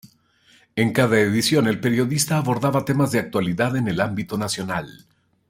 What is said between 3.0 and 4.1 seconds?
de actualidad en el